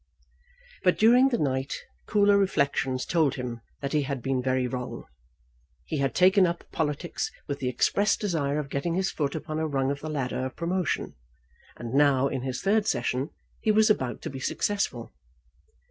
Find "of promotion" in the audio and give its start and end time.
10.43-11.13